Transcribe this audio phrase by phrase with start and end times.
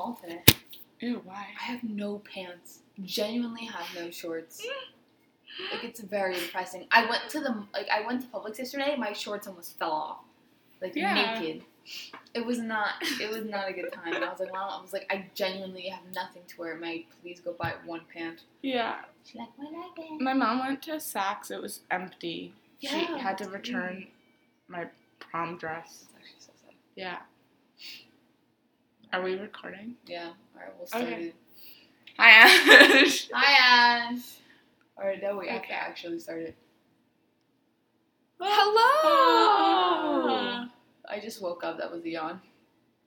[0.00, 0.42] mall today.
[1.00, 1.46] Ew, why?
[1.58, 2.80] I have no pants.
[3.04, 4.66] Genuinely have no shorts.
[5.72, 6.86] Like it's very depressing.
[6.90, 8.96] I went to the like I went to Publix yesterday.
[8.96, 10.18] My shorts almost fell off,
[10.80, 11.38] like Yeah.
[11.38, 11.64] naked.
[12.34, 12.90] It was not.
[13.20, 14.14] It was not a good time.
[14.14, 14.78] And I was like, Mom.
[14.78, 16.76] I was like, I genuinely have nothing to wear.
[16.76, 18.42] May please go buy one pant?
[18.62, 18.96] Yeah.
[19.24, 20.16] She's like, what I?
[20.18, 21.50] My mom went to Saks.
[21.50, 22.54] It was empty.
[22.80, 22.90] Yeah.
[22.90, 24.08] she had to return mm.
[24.68, 24.86] my
[25.18, 26.04] prom dress.
[26.38, 26.74] So sad.
[26.94, 27.18] Yeah.
[29.12, 29.96] Are we recording?
[30.06, 30.28] Yeah.
[30.54, 31.22] All right, we'll start Okay.
[31.28, 31.34] it.
[32.18, 33.28] Hi, Ash.
[33.32, 34.20] Hi, Ash.
[34.96, 36.54] All right, now we have to actually start it.
[38.40, 40.66] Hello.
[41.08, 41.78] I just woke up.
[41.78, 42.40] That was a yawn.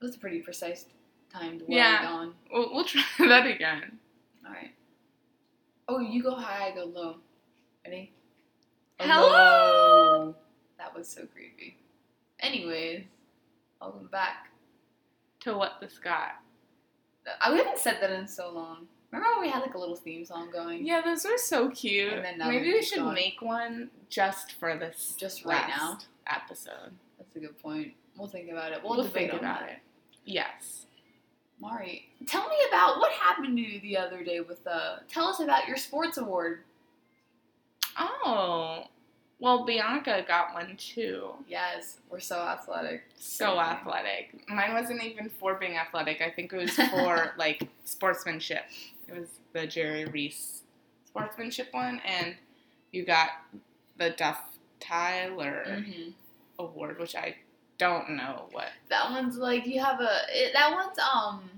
[0.00, 0.86] It was a pretty precise
[1.32, 2.02] timed well Yeah.
[2.02, 2.34] yawn.
[2.52, 3.98] We'll, we'll try that again.
[4.46, 4.72] All right.
[5.88, 7.16] Oh, you go high, I go low.
[7.84, 8.12] Ready?
[9.00, 10.34] Hello.
[10.78, 11.76] That was so creepy.
[12.40, 13.04] Anyways,
[13.80, 14.48] welcome back.
[15.44, 16.30] To what the sky.
[17.40, 18.86] I we haven't said that in so long.
[19.10, 20.84] Remember when we had like a little theme song going?
[20.84, 22.12] Yeah, those were so cute.
[22.12, 25.98] And then Maybe we should make one just for this Just right now?
[26.26, 26.90] episode.
[27.18, 27.92] That's a good point.
[28.18, 28.80] We'll think about it.
[28.82, 29.70] We'll, We'll, debate think about that.
[29.70, 29.78] it.
[30.24, 30.86] Yes.
[31.60, 35.40] Mari, tell me about what happened to you the other day with uh tell us
[35.40, 36.60] about your sports award.
[37.98, 38.84] Oh.
[39.40, 41.30] Well, Bianca got one too.
[41.48, 43.02] Yes, we're so athletic.
[43.18, 44.48] So athletic.
[44.48, 46.20] Mine wasn't even for being athletic.
[46.22, 48.64] I think it was for like sportsmanship.
[49.08, 50.62] It was the Jerry Reese
[51.06, 52.36] sportsmanship one, and
[52.92, 53.28] you got
[53.98, 54.40] the Duff
[54.80, 56.10] Tyler Mm-hmm.
[56.58, 57.36] award, which I
[57.78, 58.68] don't know what.
[58.88, 61.50] That one's like you have a it, that one's um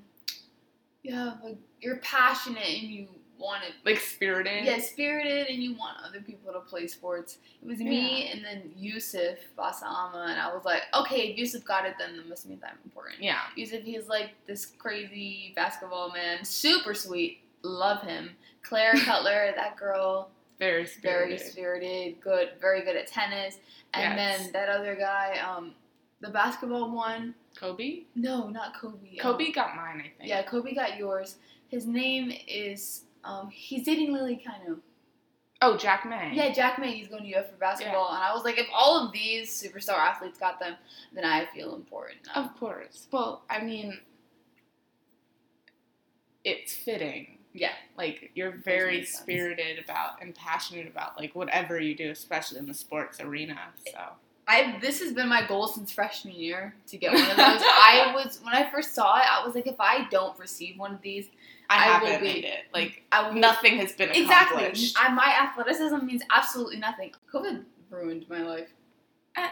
[1.02, 3.08] you have a you're passionate and you
[3.39, 4.65] want Like spirited.
[4.65, 7.39] yeah spirited and you want other people to play sports.
[7.62, 11.84] It was me and then Yusuf Basama and I was like okay if Yusuf got
[11.87, 13.23] it then it must mean that I'm important.
[13.23, 13.41] Yeah.
[13.57, 18.31] Yusuf he's like this crazy basketball man, super sweet, love him.
[18.62, 21.41] Claire Cutler that girl Very very spirited.
[21.52, 23.58] spirited, good, very good at tennis.
[23.95, 24.42] And Yes.
[24.42, 25.73] then that other guy, um,
[26.20, 27.35] the basketball one.
[27.58, 28.02] Kobe.
[28.14, 29.17] No, not Kobe.
[29.19, 30.29] um, Kobe got mine, I think.
[30.30, 31.36] Yeah, Kobe got yours.
[31.69, 33.02] His name is.
[33.27, 34.79] Um, he's dating Lily kind of.
[35.63, 36.33] Oh, Jack May.
[36.35, 36.92] Yeah, Jack May.
[36.95, 39.95] He's going to UF for basketball, and I was like, if all of these superstar
[39.95, 40.75] athletes got them,
[41.14, 42.19] then I feel important.
[42.27, 42.45] now.
[42.45, 43.09] Of course.
[43.11, 43.98] Well, I mean,
[46.45, 47.39] it's fitting.
[47.53, 47.73] Yeah.
[47.97, 49.19] Like you're very sense.
[49.19, 53.58] spirited about and passionate about like whatever you do, especially in the sports arena.
[53.91, 53.98] So
[54.48, 57.36] I this has been my goal since freshman year to get one of those.
[57.39, 60.95] I was when I first saw it, I was like, if I don't receive one
[60.95, 61.27] of these,
[61.68, 62.64] I, I will haven't be- made it.
[62.73, 64.62] Like I will nothing has been Exactly.
[64.62, 64.96] accomplished.
[64.98, 67.12] I, my athleticism means absolutely nothing.
[67.33, 68.68] COVID ruined my life.
[69.36, 69.48] Uh,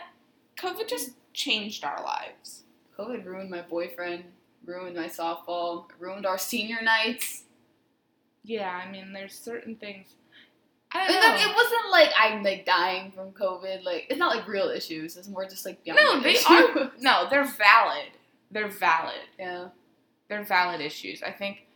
[0.57, 2.63] COVID just changed our lives.
[2.97, 4.23] COVID ruined my boyfriend,
[4.65, 7.43] ruined my softball, ruined our senior nights.
[8.45, 10.15] Yeah, I mean, there's certain things.
[10.95, 11.35] I don't know.
[11.51, 13.85] it wasn't like I'm like dying from COVID.
[13.85, 15.17] Like it's not like real issues.
[15.17, 16.47] It's more just like no, they issues.
[16.49, 16.93] are.
[17.01, 18.11] No, they're valid.
[18.51, 19.21] They're valid.
[19.39, 19.69] Yeah.
[20.29, 21.23] they're valid issues.
[21.23, 21.67] I think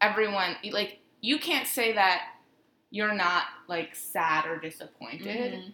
[0.00, 2.22] everyone like you can't say that
[2.90, 5.54] you're not like sad or disappointed.
[5.54, 5.72] Mhm.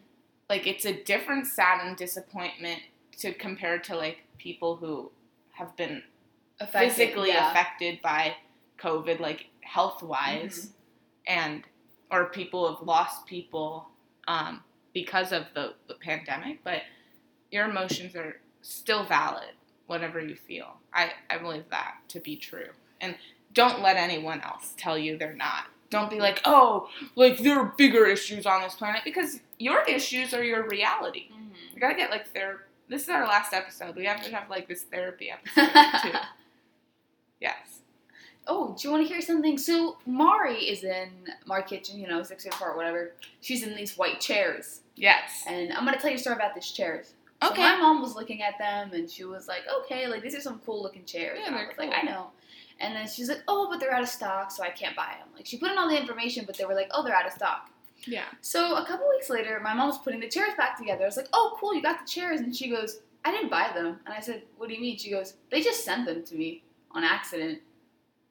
[0.48, 2.80] Like it's a different sad and disappointment
[3.18, 5.10] to compare to like people who
[5.52, 6.02] have been
[6.60, 7.50] Affected, physically yeah.
[7.50, 8.36] affected by
[8.78, 10.70] COVID, like health wise,
[11.26, 11.62] and
[12.12, 13.88] or people have lost people
[14.28, 14.62] um,
[14.94, 16.62] because of the, the pandemic.
[16.62, 16.82] But
[17.50, 19.50] your emotions are still valid,
[19.86, 20.76] whatever you feel.
[20.94, 22.68] I, I believe that to be true.
[23.00, 23.16] And
[23.54, 25.64] don't let anyone else tell you they're not.
[25.90, 30.32] Don't be like, oh, like there are bigger issues on this planet because your issues
[30.32, 31.28] are your reality.
[31.32, 31.74] Mhm.
[31.74, 32.32] We gotta get like.
[32.88, 33.96] This is our last episode.
[33.96, 35.70] We have to have like this therapy episode
[36.02, 36.18] too.
[37.40, 37.71] Yes.
[38.46, 39.56] Oh, do you want to hear something?
[39.56, 41.10] So Mari is in
[41.46, 43.12] Mari Kitchen, you know, six feet apart, whatever.
[43.40, 45.44] She's in these white chairs, Yes.
[45.46, 47.14] and I'm gonna tell you a story about these chairs.
[47.42, 47.62] So Okay.
[47.62, 50.60] my mom was looking at them, and she was like, "Okay, like these are some
[50.60, 52.30] cool looking chairs." Yeah, and I they're was like, "I know."
[52.80, 55.28] And then she's like, "Oh, but they're out of stock, so I can't buy them."
[55.34, 57.32] Like she put in all the information, but they were like, "Oh, they're out of
[57.32, 57.70] stock."
[58.04, 58.24] Yeah.
[58.40, 61.04] So a couple weeks later, my mom was putting the chairs back together.
[61.04, 63.70] I was like, "Oh, cool, you got the chairs." And she goes, "I didn't buy
[63.72, 66.34] them." And I said, "What do you mean?" She goes, "They just sent them to
[66.34, 67.60] me on accident."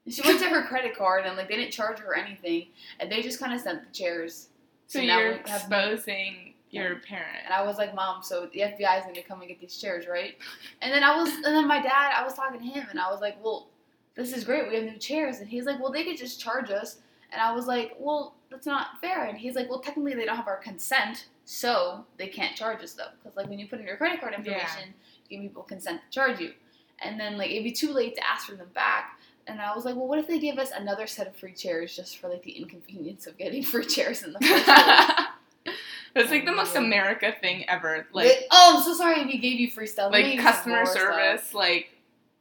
[0.10, 2.68] She went to her credit card and like they didn't charge her anything,
[3.00, 4.50] and they just kind of sent the chairs.
[4.88, 7.38] So now you're exposing your parent.
[7.46, 9.78] And I was like, "Mom, so the FBI is going to come and get these
[9.78, 10.36] chairs, right?"
[10.82, 13.12] And then I was, and then my dad, I was talking to him, and I
[13.12, 13.68] was like, "Well,
[14.16, 14.68] this is great.
[14.70, 16.98] We have new chairs." And he's like, "Well, they could just charge us."
[17.32, 20.36] And I was like, "Well, that's not fair." And he's like, "Well, technically, they don't
[20.36, 23.86] have our consent, so they can't charge us though, because like when you put in
[23.86, 24.94] your credit card information,
[25.30, 26.54] you give people consent to charge you."
[27.00, 29.18] And then like it'd be too late to ask for them back.
[29.48, 31.96] And I was like, well, what if they gave us another set of free chairs
[31.96, 35.26] just for like the inconvenience of getting free chairs in the first place?
[36.14, 36.82] It's like the most Yeah.
[36.82, 38.06] America thing ever.
[38.12, 40.12] Like oh, I'm so sorry we gave you free stuff.
[40.12, 41.02] Like gave you some customer more stuff.
[41.16, 41.90] service, like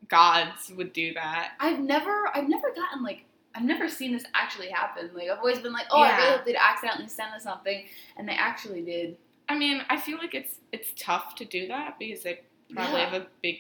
[0.09, 1.53] gods would do that.
[1.61, 3.25] I've never, I've never gotten like,
[3.55, 5.11] I've never seen this actually happen.
[5.15, 7.85] Like, I've always been like, oh, I really hope they'd accidentally send us something,
[8.17, 9.17] and they actually did.
[9.49, 12.41] I mean, I feel like it's it's tough to do that because they
[12.75, 13.11] probably Yeah.
[13.11, 13.57] have a big,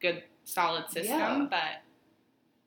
[0.00, 1.18] good, solid system.
[1.18, 1.46] Yeah.
[1.48, 1.82] But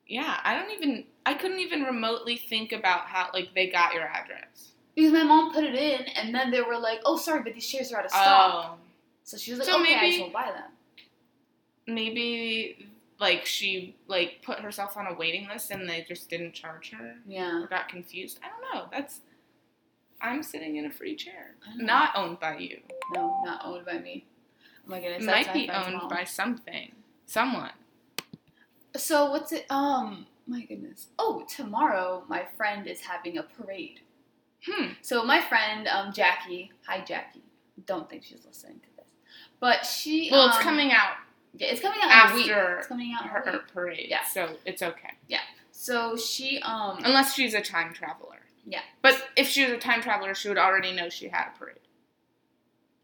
[0.06, 1.04] yeah, I don't even.
[1.24, 4.72] I couldn't even remotely think about how like they got your address.
[4.94, 7.66] Because my mom put it in, and then they were like, oh, sorry, but these
[7.68, 8.68] chairs are out of stock.
[8.72, 8.78] Oh,
[9.24, 10.70] So she was like, So okay, I maybe- just won't buy them.
[11.86, 12.88] maybe
[13.18, 17.14] like she like put herself on a waiting list and they just didn't charge her
[17.26, 17.62] Yeah.
[17.62, 18.38] or got confused.
[18.42, 18.88] I don't know.
[18.90, 19.20] That's
[20.20, 22.80] I'm sitting in a free chair, not owned by you.
[23.14, 24.24] No, not owned by me.
[24.86, 25.22] Oh my goodness.
[25.22, 26.08] It might be owned mom.
[26.08, 26.92] by something,
[27.26, 27.72] someone.
[28.96, 29.66] So what's it?
[29.70, 31.08] Um, my goodness.
[31.18, 34.00] Oh, tomorrow my friend is having a parade.
[34.66, 34.92] Hmm.
[35.02, 36.72] So my friend, um, Jackie.
[36.86, 37.42] Hi, Jackie.
[37.86, 39.10] Don't think she's listening to this,
[39.60, 40.28] but she.
[40.30, 41.12] Well, it's um, coming out
[41.54, 44.24] Yeah, it's coming out after It's coming out a her parade, Yeah.
[44.24, 45.12] so it's okay.
[45.28, 45.40] Yeah.
[45.70, 46.98] So she um.
[47.04, 48.40] Unless she's a time traveler.
[48.64, 48.80] Yeah.
[49.02, 51.76] But if she was a time traveler, she would already know she had a parade.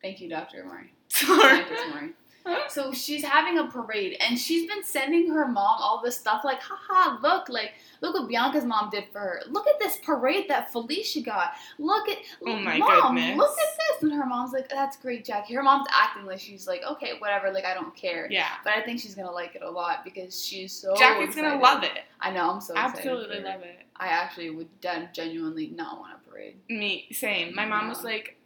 [0.02, 0.64] Thank you, Dr.
[0.64, 0.92] Murray.
[1.08, 1.64] Sorry.
[2.68, 6.58] So she's having a parade, and she's been sending her mom all this stuff, like,
[6.60, 9.42] haha, look, like, look what Bianca's mom did for her.
[9.48, 11.52] Look at this parade that Felicia got.
[11.78, 13.36] Look at, Oh my mom, goodness.
[13.36, 14.02] look at this.
[14.02, 15.54] And her mom's like, that's great, Jackie.
[15.54, 18.26] Her mom's acting like she's like, okay, whatever, like, I don't care.
[18.30, 18.48] Yeah.
[18.64, 20.96] But I think she's gonna like it a lot because she's so.
[20.96, 22.00] Jackie's gonna love it.
[22.20, 22.96] I know, I'm so excited.
[22.98, 23.86] Absolutely love it.
[23.96, 26.56] I actually would gen- genuinely not want a parade.
[26.68, 27.54] Me, same.
[27.54, 28.36] My mom was like,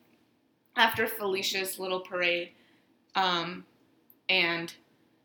[0.76, 2.50] after Felicia's little parade,
[3.14, 3.64] um,
[4.28, 4.72] and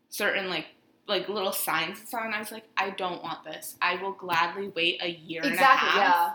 [0.08, 0.66] certain like
[1.08, 3.76] like little signs and stuff, and I was like, I don't want this.
[3.82, 6.32] I will gladly wait a year Exactly, and a half yeah.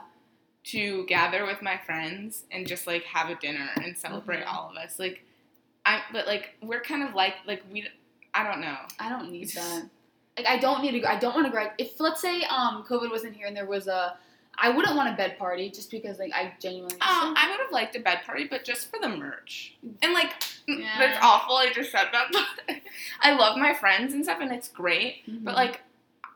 [0.71, 4.53] to gather with my friends and just like have a dinner and celebrate Mhm.
[4.53, 4.99] all of us.
[4.99, 5.23] Like,
[5.85, 7.87] I but like we're kind of like like we.
[8.33, 8.75] I don't know.
[8.99, 9.85] I don't need that.
[10.37, 11.09] Like I don't need to.
[11.09, 11.71] I don't want to grad.
[11.77, 14.17] If let's say um COVID wasn't here and there was a,
[14.59, 16.95] I wouldn't want a bed party just because like I genuinely.
[16.95, 19.75] Um, I would have liked a bed party, but just for the merch.
[20.01, 20.31] And like,
[20.67, 20.97] mm, Yeah.
[20.97, 21.55] that's awful.
[21.57, 22.31] I just said that,
[23.21, 25.25] I love my friends and stuff, and it's great.
[25.29, 25.43] Mhm.
[25.43, 25.81] But like,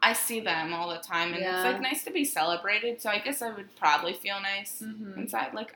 [0.03, 1.55] I see them all the time, and Yeah.
[1.55, 3.01] it's like nice to be celebrated.
[3.01, 5.17] So I guess I would probably feel nice Mhm.
[5.17, 5.53] inside.
[5.53, 5.75] Like,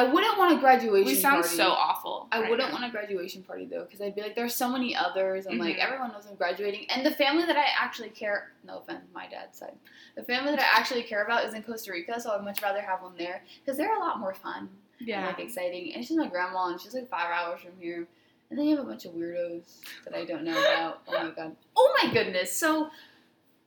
[0.00, 1.06] I wouldn't want a graduation.
[1.06, 1.56] we sound party.
[1.56, 2.28] so awful.
[2.32, 2.74] I right wouldn't now.
[2.74, 5.76] want a graduation party though, because I'd be like, there's so many others, and like
[5.76, 5.84] Mhm.
[5.84, 8.52] everyone knows I'm graduating, and the family that I actually care.
[8.64, 9.76] No offense, my dad's side.
[10.16, 12.80] The family that I actually care about is in Costa Rica, so I'd much rather
[12.80, 14.68] have them there because they're a lot more fun.
[14.98, 15.26] and Yeah.
[15.28, 15.94] like exciting.
[15.94, 18.06] And she's my grandma, and she's like five hours from here.
[18.50, 21.02] And then you have a bunch of weirdos that I don't know about.
[21.08, 21.56] Oh my god.
[21.76, 22.54] Oh my goodness.
[22.54, 22.90] So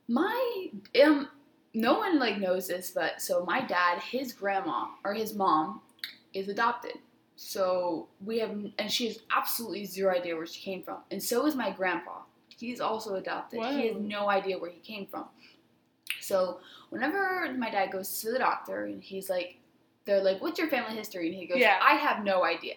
[0.08, 0.68] my
[1.04, 1.30] um,
[1.74, 5.82] no one like knows this, but so my dad, his grandma or his mom,
[6.34, 6.94] is adopted.
[7.36, 10.98] So we have, and she has absolutely zero idea where she came from.
[11.12, 12.20] And so is my grandpa.
[12.56, 13.60] He's also adopted.
[13.64, 15.26] He has no idea where he came from.
[16.22, 16.60] So
[16.90, 19.58] whenever my dad goes to the doctor and he's like,
[20.06, 21.80] they're like, "What's your family history?" And he goes, Yeah.
[21.82, 22.76] "I have no idea."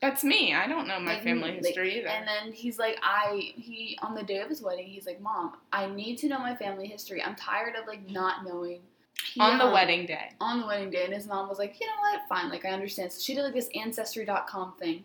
[0.00, 0.54] That's me.
[0.54, 2.08] I don't know my Like, family like, history either.
[2.08, 5.56] And then he's like, "I he on the day of his wedding, he's like, "Mom,
[5.72, 7.22] I need to know my family history.
[7.22, 8.82] I'm tired of like not knowing."
[9.22, 10.30] He, on the wedding day.
[10.40, 12.20] on the wedding day, and his mom was like, "You know what?
[12.28, 12.50] Fine.
[12.50, 15.04] Like I understand." So she did like this ancestry.com thing,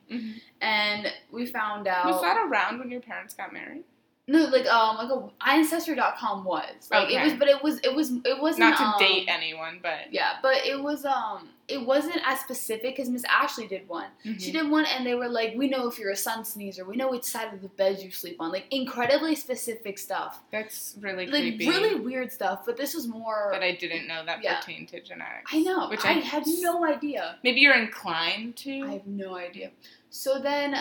[0.61, 2.05] and we found out.
[2.05, 3.83] Was that around when your parents got married?
[4.27, 8.11] No, like um, like a ancestry.com was like it was, but it was it was
[8.25, 12.19] it wasn't Not to um, date anyone, but Yeah, but it was um, it wasn't
[12.25, 14.07] as specific because Miss Ashley did one.
[14.37, 16.85] She did one, and they were like, "We know if you're a sun sneezer.
[16.85, 20.95] We know which side of the bed you sleep on." Like incredibly specific stuff, that's
[20.99, 21.67] really like creepy.
[21.69, 22.65] really weird stuff.
[22.65, 23.49] But this was more.
[23.51, 24.59] that I didn't know that Yeah.
[24.59, 25.53] pertained to genetics.
[25.53, 25.89] I know.
[25.89, 27.37] Which I, I, had no idea.
[27.43, 28.81] Maybe you're inclined to.
[28.83, 29.71] I have no idea.
[30.09, 30.75] So then,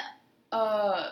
[0.52, 1.11] uh,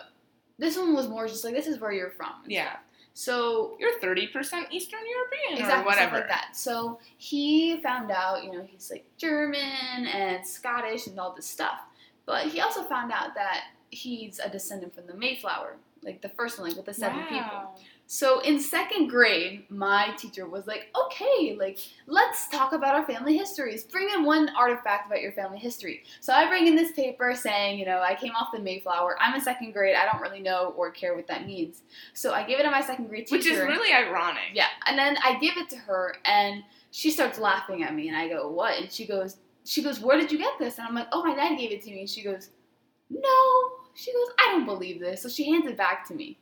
[0.57, 2.71] this one was more just like, "This is where you're from." Yeah.
[2.71, 2.79] stuff.
[3.17, 4.29] So you're 30%
[4.69, 6.17] Eastern European exactly or whatever.
[6.17, 6.55] like that.
[6.55, 11.79] So he found out, you know, he's like German and Scottish and all this stuff.
[12.27, 16.59] But he also found out that he's a descendant from the Mayflower, like the first
[16.59, 17.79] one, like with the seven people.
[18.09, 23.37] So in second grade, my teacher was like, "Okay, like let's talk about our family
[23.37, 23.83] histories.
[23.83, 27.77] Bring in one artifact about your family history." So I bring in this paper saying,
[27.77, 29.17] you know, I came off the Mayflower.
[29.19, 29.95] I'm in second grade.
[29.95, 31.83] I don't really know or care what that means.
[32.13, 33.37] So I give it to my second grade teacher.
[33.37, 34.51] Which is really ironic.
[34.53, 38.17] Yeah, and then I give it to her, and she starts laughing at me, and
[38.17, 39.35] I go, "What?" And she goes,
[39.65, 41.83] "She goes, where did you get this?" And I'm like, "Oh, my dad gave it
[41.83, 42.51] to me." And she goes,
[43.09, 46.37] "No." She goes, "I don't believe this." So she hands it back to me,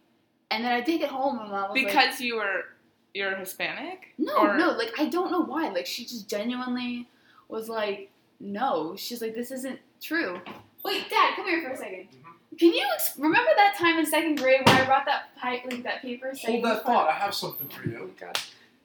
[0.56, 2.66] and then I take it home, and mom was like, Because you were
[3.14, 4.14] you're Hispanic?
[4.18, 5.70] No, Or- no, like I don't know why.
[5.70, 7.08] Like she just genuinely
[7.48, 8.10] was like,
[8.40, 8.96] no.
[8.98, 10.40] She's like, this isn't true.
[10.84, 12.58] Wait, Dad, come here for a 2nd Mhm.
[12.60, 15.84] Can you ex- remember that time in second grade where I brought that pipe, like
[15.84, 16.32] that paper?
[16.34, 17.10] saying Hold that fun- thought.
[17.10, 18.14] I have something for you.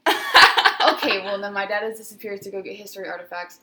[0.09, 3.61] okay, well then my dad has disappeared to go get history artifacts.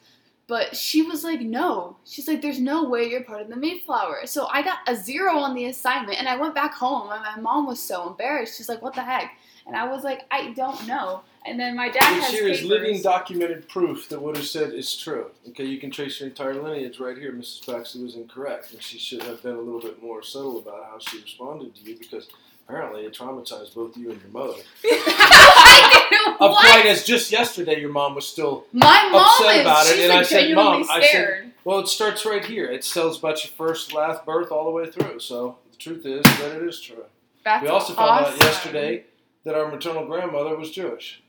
[0.47, 1.97] But she was like, no.
[2.05, 4.25] She's like, there's no way you're part of the Mayflower.
[4.25, 7.39] So I got a zero on the assignment and I went back home and my
[7.39, 8.57] mom was so embarrassed.
[8.57, 9.37] She's like, what the heck?
[9.65, 11.21] And I was like, I don't know.
[11.47, 12.69] And then my dad This has here is papers.
[12.69, 15.31] living documented proof that what is said is true.
[15.49, 17.31] Okay, you can trace your entire lineage right here.
[17.31, 17.65] Mrs.
[17.65, 20.99] Baxter was incorrect, and she should have been a little bit more subtle about how
[20.99, 22.27] she responded to you because
[22.67, 24.59] apparently it traumatized both you and your mother.
[24.85, 26.33] I knew!
[26.45, 28.65] Of quite as just yesterday, your mom was still.
[28.73, 29.61] My mom upset is.
[29.61, 31.51] about it, and I said, "Mom," I said- scared.
[31.63, 32.65] Well, it starts right here.
[32.65, 35.19] It tells about your first, last birth, all the way through.
[35.19, 37.03] So the truth is that it is true.
[37.43, 39.03] That's we also found out yesterday
[39.43, 41.21] that our maternal grandmother was Jewish.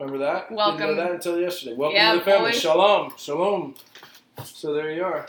[0.00, 0.48] Remember that?
[0.48, 1.74] Didn't know that until yesterday.
[1.76, 2.50] Welcome Yeah, to the family.
[2.52, 2.56] boy.
[2.56, 3.12] Shalom.
[3.18, 3.74] Shalom.
[4.44, 5.26] So there you are.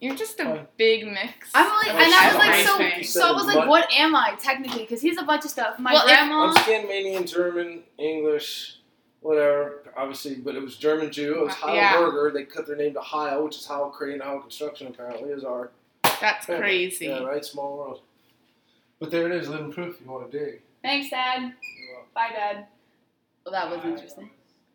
[0.00, 0.66] You're just a Fine.
[0.78, 1.50] big mix.
[1.54, 2.28] I'm like, and I
[2.64, 3.68] was like, so, so I was like, What?
[3.68, 4.80] what am I technically?
[4.82, 5.78] Because he's a bunch of stuff.
[5.78, 6.46] My Well, grandma.
[6.46, 8.78] I'm Scandinavian, German, English,
[9.20, 9.82] whatever.
[9.94, 11.34] Obviously, but it was German Jew.
[11.40, 11.96] It was uh, Heil Yeah.
[11.98, 12.30] Berger.
[12.32, 14.86] They cut their name to Heil, which is Heil Crane, Heil Construction.
[14.86, 15.70] Apparently, is our
[16.20, 16.62] That's family.
[16.62, 17.06] crazy.
[17.06, 17.44] Yeah, right.
[17.44, 18.00] Small world.
[19.00, 19.96] But there it is, living proof.
[20.00, 20.62] If you want to dig.
[20.82, 21.52] Thanks, Dad.
[22.14, 22.66] Bye, Dad.
[23.44, 24.30] Well, that was interesting.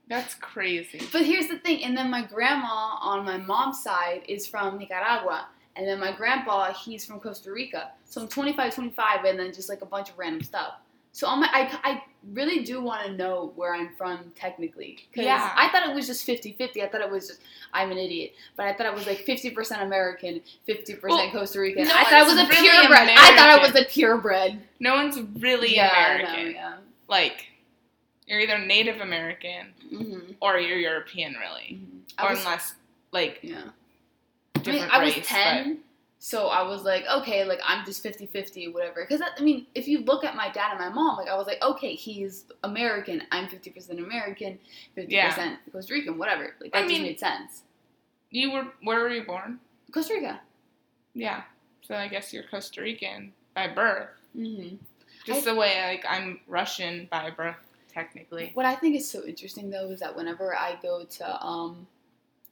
[0.07, 1.01] That's crazy.
[1.11, 5.47] But here's the thing, and then my grandma on my mom's side is from Nicaragua,
[5.75, 7.91] and then my grandpa, he's from Costa Rica.
[8.05, 10.73] So I'm 25, 25, and then just like a bunch of random stuff.
[11.11, 14.99] So I'm, I, I really do want to know where I'm from technically.
[15.11, 15.53] Because Yeah.
[15.55, 16.83] I thought it was just 50 50.
[16.83, 17.41] I thought it was just,
[17.73, 18.33] I'm an idiot.
[18.55, 21.85] But I thought it was like 50% American, 50% Well, Costa Rican.
[21.87, 23.09] no I thought it was a really purebred.
[23.17, 24.59] I thought it was a purebred.
[24.79, 26.51] No one's really yeah, I know, American.
[26.53, 26.77] yeah.
[27.07, 27.47] Like,
[28.29, 30.33] you're either Native American Mm-hmm.
[30.39, 31.81] or you're European, really.
[32.17, 32.75] I or was, unless,
[33.11, 33.63] like, yeah.
[34.55, 35.79] I mean, I was race, 10,
[36.19, 39.03] so I was like, okay, like I'm just 50 50, whatever.
[39.07, 41.47] Because, I mean, if you look at my dad and my mom, like I was
[41.47, 44.59] like, okay, he's American, I'm 50% American,
[44.95, 45.55] 50% Yeah.
[45.71, 46.53] Costa Rican, whatever.
[46.61, 47.63] Like I that just mean- made sense.
[48.31, 49.59] You were, where were you born?
[49.91, 50.39] Costa Rica.
[51.15, 51.41] Yeah.
[51.81, 54.09] So I guess you're Costa Rican by birth.
[54.35, 54.75] hmm
[55.25, 57.55] Just the way, like, I'm Russian by birth,
[57.91, 58.51] technically.
[58.53, 61.87] What I think is so interesting though is that whenever I go to um,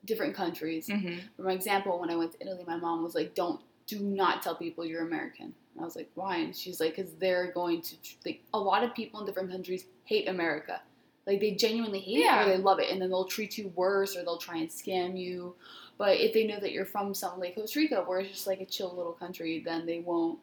[0.06, 3.62] different countries, hmm for example, when I went to Italy, my mom was like, "Don't,
[3.88, 7.12] do not tell people you're American." And I was like, "Why?" And she's like, "Cause
[7.20, 10.82] they're going to like a lot of people in different countries hate America.
[11.26, 12.42] Like they genuinely hate Yeah.
[12.42, 14.70] it or they love it, and then they'll treat you worse or they'll try and
[14.70, 15.56] scam you.
[15.98, 18.62] But if they know that you're from something like Costa Rica, where it's just like
[18.62, 20.40] a chill little country, then they won't.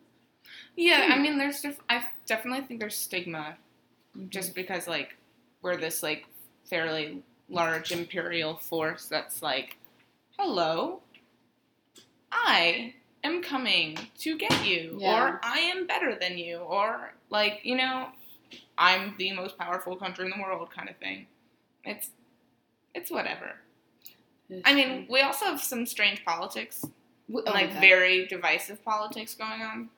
[0.76, 1.22] Yeah, I Hmm.
[1.22, 3.56] mean, there's, def- I definitely think there's stigma
[4.28, 5.16] just because, like,
[5.62, 6.26] we're this, like,
[6.68, 9.76] fairly large imperial force that's like,
[10.38, 11.00] hello,
[12.32, 15.22] I am coming to get you, Yeah.
[15.34, 18.08] or I am better than you, or, like, you know,
[18.78, 21.26] I'm the most powerful country in the world kind of thing.
[21.84, 22.10] It's,
[22.94, 23.56] it's whatever.
[24.48, 26.84] It's I mean, we also have some strange politics,
[27.32, 27.80] Oh, like, okay.
[27.80, 29.88] very divisive politics going on.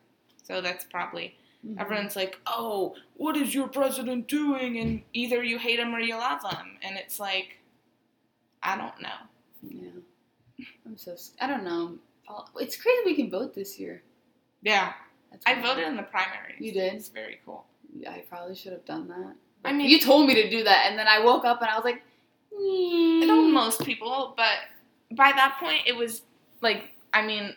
[0.43, 1.81] So that's probably Mhm.
[1.81, 6.17] Everyone's like, "Oh, what is your president doing?" And either you hate him or you
[6.17, 7.59] love him, and it's like,
[8.63, 9.19] I don't know.
[9.63, 10.67] Yeah.
[10.85, 11.17] I'm so.
[11.41, 11.99] I don't know.
[12.59, 14.03] It's crazy we can vote this year.
[14.63, 14.93] Yeah,
[15.47, 16.57] I voted in the primaries.
[16.61, 16.95] You did?
[16.95, 17.67] It's very cool.
[17.97, 19.35] Yeah, I probably should have done that.
[19.65, 21.77] I mean- you told me to do that, and then I woke up and I
[21.77, 22.03] was like,
[22.53, 24.59] I know most people, but
[25.13, 26.23] by that point, it was
[26.63, 27.55] like, I mean,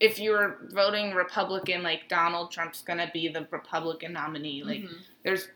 [0.00, 4.62] if you're voting Republican, like Donald Trump's gonna be the Republican nominee.
[4.62, 4.98] Like, Mhm.
[5.22, 5.48] there's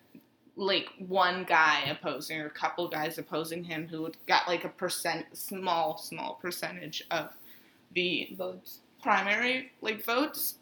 [0.56, 5.36] like one guy opposing or a couple guys opposing him who got like a percent,
[5.36, 7.30] small, small percentage of
[7.92, 8.80] the votes.
[9.02, 10.56] primary like votes.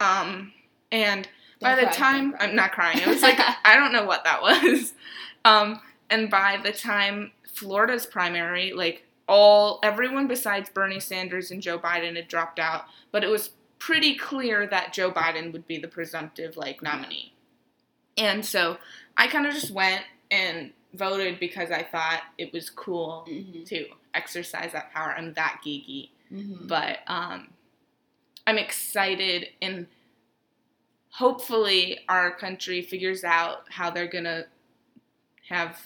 [0.00, 0.52] Um,
[0.90, 1.28] and
[1.60, 2.34] by Don't the cry, time.
[2.40, 4.94] I'm not crying, it was like I don't know what that was.
[5.42, 5.80] Um,
[6.10, 12.16] and by the time Florida's primary, like all everyone besides Bernie Sanders and Joe Biden
[12.16, 16.56] had dropped out, but it was pretty clear that Joe Biden would be the presumptive
[16.56, 17.32] like nominee.
[18.18, 18.76] And so
[19.16, 23.64] I kind of just went and voted because I thought it was cool Mhm.
[23.66, 25.14] to exercise that power.
[25.16, 26.66] I'm that geeky Mhm.
[26.68, 27.52] but um,
[28.46, 29.86] I'm excited and
[31.10, 34.46] hopefully our country figures out how they're gonna
[35.48, 35.80] have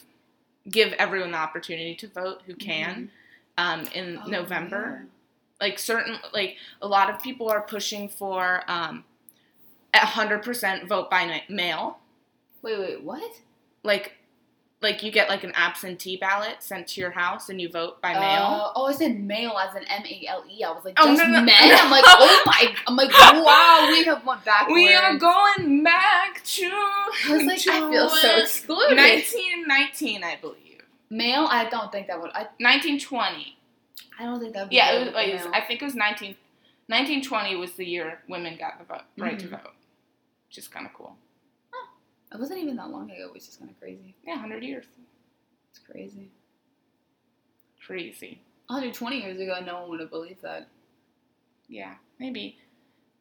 [0.70, 3.10] give everyone the opportunity to vote who can
[3.58, 5.06] um, in Oh, November.
[5.61, 9.04] Like certain like a lot of people are pushing for um,
[9.94, 11.99] a hundred percent vote by mail.
[12.62, 13.30] Wait, wait, what?
[13.82, 14.12] like
[14.82, 18.12] like you get like an absentee ballot sent to your house and you vote by
[18.12, 18.20] mail.
[18.42, 20.62] Uh, oh, I said mail as in M A L E.
[20.62, 21.42] I was like, Oh, just no, no.
[21.42, 21.54] men.
[21.56, 22.75] I'm like, oh my.
[22.87, 24.75] I'm like, wow, we have went backwards.
[24.75, 28.99] we are going back to I was like, I feel so excluded.
[28.99, 30.56] 1919, I believe.
[31.14, 32.30] Male, I don't think that would.
[32.33, 33.56] I, 1920.
[34.18, 34.71] I don't think that would.
[34.71, 36.35] Be Yeah, it was, it was- I think it was 19,
[36.88, 39.50] 1920 was the year women got the vote, right to Mhm.
[39.62, 39.75] vote,
[40.49, 41.16] which is kind of cool.
[42.33, 44.16] It wasn't even that long ago, which is kind of crazy.
[44.26, 44.87] Yeah, 100 years.
[45.71, 46.33] It's crazy.
[47.87, 48.40] Crazy.
[48.66, 50.68] 120 years ago, no one would have believed that.
[51.68, 52.59] Yeah, maybe,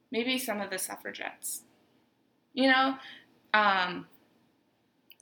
[0.09, 1.61] maybe some of the suffragettes.
[2.53, 2.97] You know,
[3.53, 4.07] um,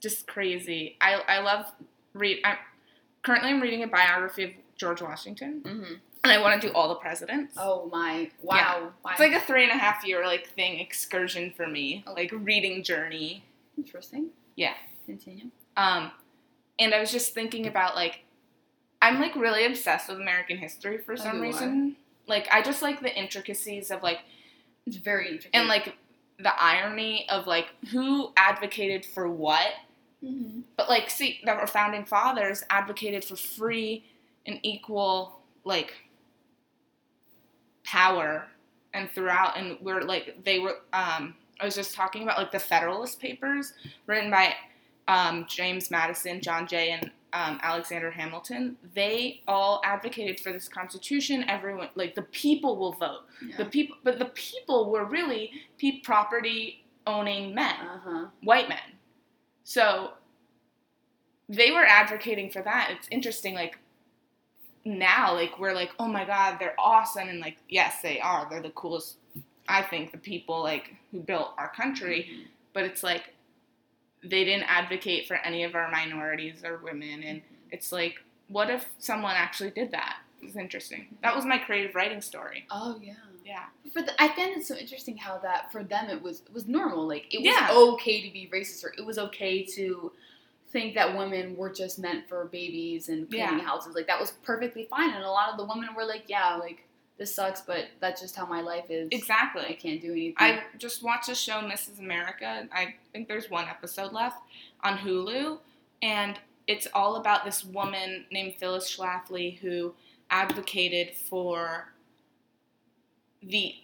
[0.00, 0.96] just crazy.
[1.00, 1.66] I I love
[2.14, 2.38] read.
[2.44, 2.56] I'm
[3.22, 5.94] currently I'm reading a biography of George Washington, Mm-hmm.
[6.24, 7.54] and I want to do all the presidents.
[7.58, 8.30] Oh my!
[8.42, 8.92] Wow!
[9.04, 9.10] Yeah.
[9.12, 12.12] It's like a three and a half year like thing excursion for me, Oh.
[12.14, 13.44] like reading journey.
[13.78, 14.28] interesting.
[14.56, 14.74] Yeah.
[15.06, 15.46] Continue.
[15.76, 16.10] Um,
[16.78, 18.20] and I was just thinking about like,
[19.00, 21.42] I'm like really obsessed with American history for Oh, some are?
[21.42, 21.96] reason.
[22.26, 24.20] Like I just like the intricacies of like
[24.86, 25.52] It's very interesting.
[25.54, 25.96] and like
[26.38, 29.68] the irony of like who advocated for what.
[30.24, 30.60] Mm-hmm.
[30.76, 34.04] But like, see, that our founding fathers advocated for free
[34.46, 35.94] and equal like
[37.84, 38.46] power,
[38.94, 40.76] and throughout, and we're like they were.
[40.92, 43.72] Um, I was just talking about like the Federalist Papers
[44.06, 44.54] written by
[45.08, 48.76] um, James Madison, John Jay, and um, Alexander Hamilton.
[48.94, 51.44] They all advocated for this Constitution.
[51.48, 53.20] Everyone, like the people, will vote.
[53.58, 58.26] The people, but the people were really pe- property owning men Uh huh.
[58.42, 58.78] white men.
[59.64, 60.12] So
[61.48, 62.90] they were advocating for that.
[62.96, 63.78] It's interesting, like
[64.84, 68.48] now, like we're like, oh my god, they're awesome, and like yes, they are.
[68.48, 69.16] They're the coolest.
[69.68, 72.42] I think the people like who built our country, mm-hmm.
[72.72, 73.34] but it's like
[74.22, 78.16] they didn't advocate for any of our minorities or women, and it's like,
[78.48, 80.18] what if someone actually did that?
[80.42, 81.06] It's interesting.
[81.22, 82.66] That was my creative writing story.
[82.70, 83.14] Oh yeah.
[83.44, 83.64] Yeah.
[83.92, 86.66] For the, I find it so interesting how that for them it was it was
[86.66, 87.06] normal.
[87.06, 87.70] Like it was Yeah.
[87.72, 90.12] okay to be racist, or it was okay to
[90.70, 93.64] think that women were just meant for babies and cleaning Yeah.
[93.64, 93.94] houses.
[93.94, 95.10] Like that was perfectly fine.
[95.10, 96.86] And a lot of the women were like, "Yeah, like
[97.18, 99.08] this sucks, but that's just how my life is.
[99.10, 99.62] Exactly.
[99.66, 101.98] I can't do anything." I just watched the show Mrs.
[101.98, 102.66] America.
[102.72, 104.40] I think there's one episode left
[104.82, 105.58] on Hulu,
[106.00, 109.94] and it's all about this woman named Phyllis Schlafly who
[110.30, 111.92] advocated for
[113.42, 113.74] the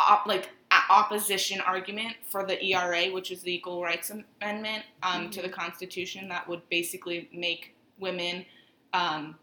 [0.00, 5.30] op- like a- opposition argument for the ERA, which is the Equal Rights Amendment um,
[5.30, 8.44] to the Constitution that would basically make women.
[8.92, 9.36] Um,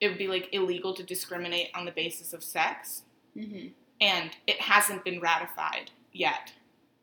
[0.00, 3.02] it would be like illegal to discriminate on the basis of sex
[3.34, 3.68] hmm
[4.00, 6.52] and it hasn't been ratified yet,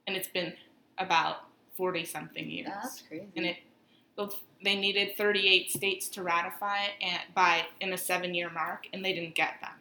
[0.08, 0.54] and it's been
[0.98, 2.70] about forty something years.
[2.74, 3.28] That's crazy.
[3.36, 3.58] and it,
[4.64, 8.88] they needed thirty eight states to ratify it and by in a seven year mark,
[8.94, 9.74] and they didn't get them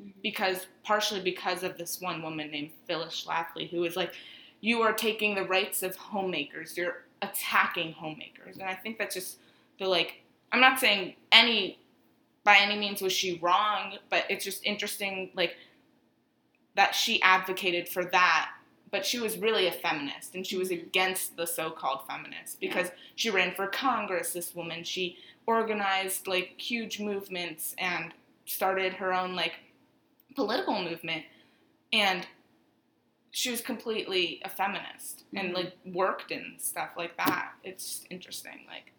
[0.00, 0.12] Mhm.
[0.22, 4.14] because partially because of this one woman named Phyllis Schlafly who was like,
[4.60, 9.38] you are taking the rights of homemakers, you're attacking homemakers, and I think that's just
[9.78, 10.22] the like.
[10.52, 11.78] I'm not saying any
[12.44, 15.56] by any means was she wrong, but it's just interesting like
[16.74, 18.50] that she advocated for that,
[18.90, 20.82] but she was really a feminist and she was Mhm.
[20.82, 24.32] against the so-called feminists because she ran for Congress.
[24.32, 28.12] This woman, she organized like huge movements and
[28.46, 29.54] started her own like
[30.34, 31.24] political movement,
[31.92, 32.26] and
[33.30, 35.54] she was completely a feminist and Mhm.
[35.54, 37.52] like worked and stuff like that.
[37.64, 38.92] It's just interesting, like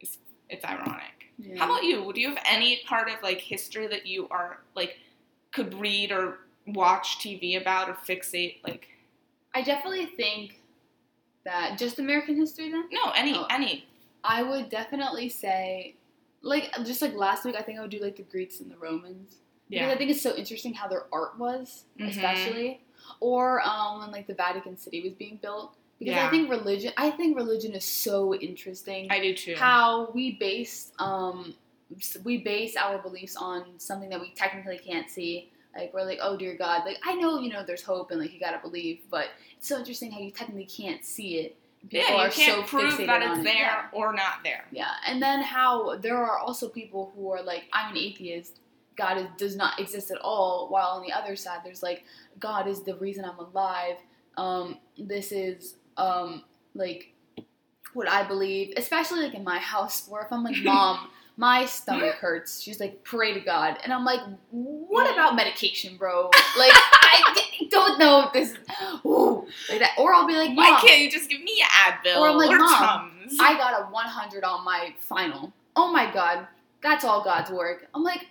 [0.00, 0.18] it's
[0.50, 1.32] it's ironic.
[1.38, 1.58] Yeah.
[1.58, 2.12] How about you?
[2.12, 4.98] Do you have any part of like history that you are like
[5.52, 8.88] could read or watch TV about or fixate like
[9.54, 10.60] I definitely think
[11.44, 12.88] that just American history then.
[12.90, 13.46] no any Oh.
[13.50, 13.86] any
[14.24, 15.94] I would definitely say,
[16.40, 18.76] like just like last week, I think I would do like the Greeks and the
[18.78, 19.36] Romans
[19.70, 22.08] because I think it's so interesting how their art was, Mhm.
[22.10, 22.80] especially,
[23.20, 25.74] or um, when like the Vatican City was being built.
[25.98, 26.26] Because Yeah.
[26.26, 29.06] I think religion, I think religion is so interesting.
[29.10, 29.54] I do too.
[29.56, 31.54] how we base um
[32.24, 35.50] we base our beliefs on something that we technically can't see.
[35.76, 38.32] Like we're like, oh dear God, like I know you know there's hope and like
[38.32, 41.56] you gotta believe, but it's so interesting how you technically can't see it.
[41.82, 43.44] and yeah, you are can't so prove that it's it.
[43.44, 43.88] there Yeah.
[43.92, 44.64] or not there.
[44.72, 48.58] Yeah, and then how there are also people who are like, I'm an atheist.
[48.96, 50.68] God is, does not exist at all.
[50.68, 52.04] While on the other side, there's like,
[52.38, 53.96] God is the reason I'm alive.
[54.36, 57.12] Um, this is um, like
[57.92, 62.14] what I believe, especially like in my house, where if I'm like, Mom, my stomach
[62.16, 62.60] hurts.
[62.60, 66.30] She's like, pray to God, and I'm like, what about medication, bro?
[66.56, 68.54] Like, I don't know if this.
[69.04, 72.18] Ooh, like that, or I'll be like, Mom, Why can't you just give me Advil
[72.18, 73.36] Or I'm like, or Mom, Tums?
[73.40, 75.52] I got a 100 on my final.
[75.76, 76.46] Oh my god,
[76.82, 77.88] that's all God's work.
[77.94, 78.26] I'm like,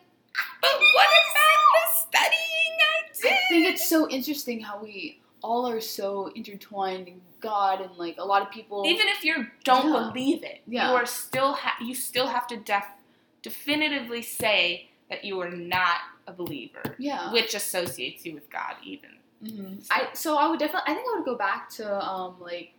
[0.63, 3.31] But what about the studying I did?
[3.33, 8.15] I think it's so interesting how we all are so intertwined in God and like
[8.17, 8.83] a lot of people.
[8.87, 10.09] Even if you don't Yeah.
[10.13, 10.89] believe it, Yeah.
[10.89, 12.97] you are still ha- you still have to def-
[13.41, 15.97] definitively say that you are not
[16.27, 17.31] a believer, yeah.
[17.33, 18.75] which associates you with God.
[18.83, 19.09] Even
[19.45, 20.89] hmm I so I would definitely.
[20.91, 22.73] I think I would go back to um like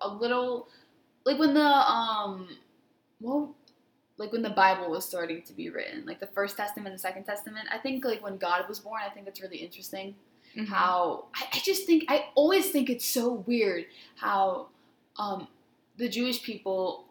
[0.00, 0.68] a little
[1.26, 2.48] like when the um
[3.20, 3.56] well
[4.16, 7.24] like when the Bible was starting to be written, like the First Testament, the Second
[7.24, 7.66] Testament.
[7.72, 10.14] I think like when God was born, I think that's really interesting.
[10.56, 10.72] Mm-hmm.
[10.72, 14.68] how I, I just think I always think it's so weird how
[15.18, 15.48] um,
[15.96, 17.06] the Jewish people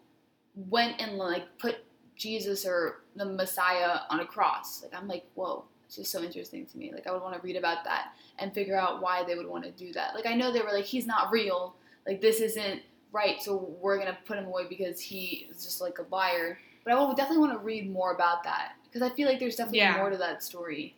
[0.54, 1.76] went and like put
[2.16, 4.82] Jesus or the Messiah on a cross.
[4.82, 6.90] Like I'm like, whoa, it's just so interesting to me.
[6.92, 9.64] Like I would want to read about that and figure out why they would want
[9.64, 10.14] to do that.
[10.14, 11.74] Like I know they were like, he's not real.
[12.06, 12.80] Like this isn't
[13.12, 16.58] right, so we're gonna put him away because he is just like a liar.
[16.84, 19.56] But I would definitely want to read more about that because I feel like there's
[19.56, 19.96] definitely Yeah.
[19.96, 20.96] more to that story.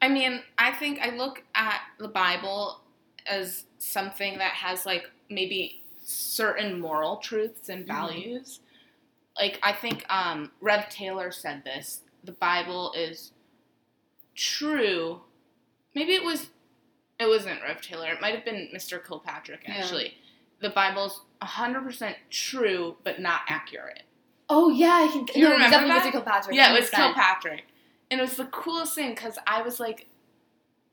[0.00, 2.80] I mean, I think I look at the Bible
[3.26, 7.88] as something that has like maybe certain moral truths and Mhm.
[7.88, 8.60] values.
[9.36, 13.32] Like I think um, Rev Taylor said this: the Bible is
[14.34, 15.22] true.
[15.94, 16.50] Maybe it was.
[17.18, 18.10] It wasn't Rev Taylor.
[18.10, 19.04] It might have been Mr.
[19.06, 19.64] Kilpatrick.
[19.66, 19.74] Yeah.
[19.74, 20.14] Actually,
[20.60, 24.02] the Bible's hundred percent true, but not accurate.
[24.50, 25.26] Oh yeah, I can.
[25.34, 26.06] You no, remember definitely that?
[26.08, 26.12] Mr.
[26.12, 26.56] Kilpatrick.
[26.56, 26.94] Yeah, it was 100%.
[26.96, 27.64] Kilpatrick.
[28.10, 30.06] And it was the coolest thing because I was like,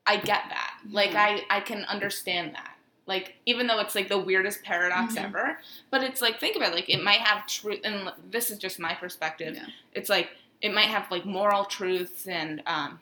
[0.06, 0.78] I get that.
[0.89, 1.15] Like, Mhm.
[1.15, 2.78] I, I can understand that.
[3.08, 5.24] Like, even though it's like the weirdest paradox Mhm.
[5.26, 6.76] ever, but it's like, think about it.
[6.76, 9.56] Like, it might have truth, and this is just my perspective.
[9.56, 9.65] Yeah.
[9.93, 10.30] It's like,
[10.62, 13.00] it might have like moral truths and um,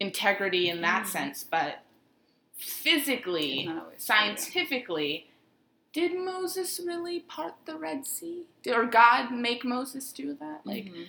[0.00, 1.08] integrity in that Mhm.
[1.08, 1.80] sense, but
[2.56, 4.00] physically, It's not always true.
[4.04, 5.26] scientifically,
[5.92, 8.46] did Moses really part the Red Sea?
[8.62, 10.60] Did, Or God make Moses do that?
[10.64, 11.06] Like, Mhm.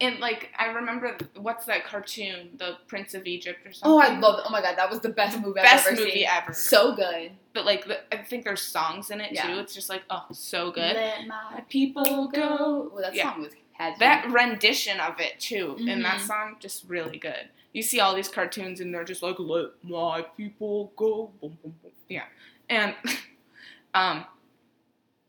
[0.00, 3.90] and like I remember what's that cartoon, The Prince of Egypt or something.
[3.92, 4.40] Oh, I love.
[4.44, 5.62] Oh my god, that was the best movie ever.
[5.68, 6.26] best I've ever movie seen.
[6.28, 6.52] ever.
[6.52, 7.32] So good.
[7.54, 9.46] but like the, I think there's songs in it Yeah.
[9.46, 9.58] too.
[9.60, 10.94] It's just like oh, so good.
[10.94, 12.90] Let my people go.
[12.92, 13.32] Well, that Yeah.
[13.32, 16.26] song was had That rendition of it too in that Mhm.
[16.26, 17.48] song just really good.
[17.72, 21.32] You see all these cartoons and they're just like let my people go.
[21.40, 21.92] Boom, boom, boom.
[22.08, 22.24] Yeah,
[22.68, 22.94] and
[23.94, 24.24] um.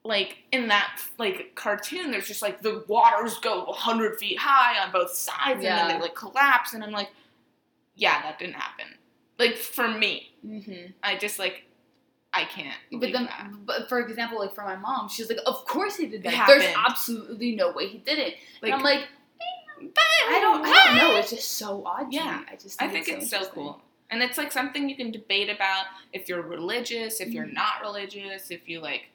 [0.04, 4.93] Like in that like cartoon, there's just like the waters go 100 feet high on
[4.93, 7.10] both sides, and then they like collapse, and I'm like,
[7.96, 8.86] yeah, that didn't happen.
[9.38, 11.63] Like for me, hmm I just like
[12.34, 12.78] I can't.
[12.91, 13.50] But then, that.
[13.65, 16.46] but for example, like for my mom, she's like, "Of course he did that.
[16.48, 19.08] There's absolutely no way he did it." like and I'm like,
[20.30, 21.15] I don't, I don't know.
[21.17, 22.12] It's just so odd.
[22.12, 22.39] To Yeah.
[22.39, 22.46] me.
[22.52, 22.82] I just.
[22.82, 23.82] I Think think it's so cool.
[24.10, 27.54] And it's like something you can debate about if you're religious, if you're Mhm.
[27.54, 29.08] not religious, if you like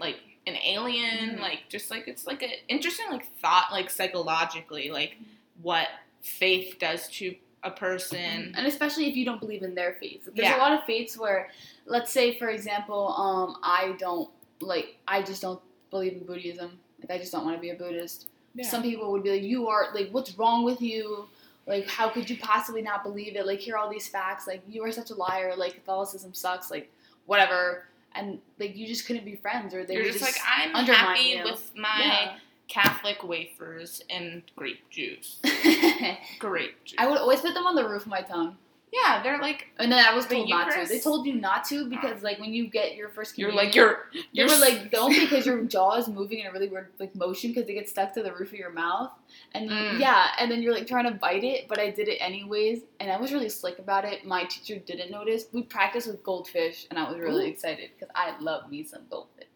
[0.00, 1.40] like an alien, Mhm.
[1.40, 5.16] like just like it's like an interesting like thought like psychologically like
[5.62, 5.88] what
[6.20, 8.52] faith does to a person.
[8.56, 10.24] and especially if you don't believe in their faith.
[10.24, 10.56] There's Yeah.
[10.56, 11.48] a lot of faiths where,
[11.86, 14.28] let's say, for example, um, I don't
[14.60, 16.80] like, I just don't believe in Buddhism.
[17.00, 18.26] Like, I just don't want to be a Buddhist.
[18.62, 21.28] Some people would be like, "You are like, what's wrong with you?
[21.66, 23.46] Like, how could you possibly not believe it?
[23.46, 24.46] Like, here are all these facts.
[24.46, 25.54] Like, you are such a liar.
[25.56, 26.70] Like, Catholicism sucks.
[26.70, 26.90] Like,
[27.26, 30.74] whatever." And like, you just couldn't be friends, or they You're would just, just, like
[30.74, 31.44] I'm happy you.
[31.44, 32.36] with my yeah.
[32.68, 35.40] Catholic wafers and grape juice.
[36.38, 36.96] Grape juice.
[36.98, 38.56] I would always put them on the roof of my tongue.
[38.92, 40.86] Yeah, they're like And then I was told not to.
[40.86, 44.06] They told you not to because like when you get your first you're like you're
[44.12, 47.14] they you're were like don't because your jaw is moving in a really weird like
[47.16, 49.10] motion because they get stuck to the roof of your mouth
[49.54, 49.98] and Mm.
[49.98, 53.10] yeah and then you're like trying to bite it but I did it anyways and
[53.10, 54.26] I was really slick about it.
[54.26, 55.44] My teacher didn't notice.
[55.52, 57.48] We practiced with goldfish and I was really Ooh.
[57.48, 59.46] excited because I love me some goldfish.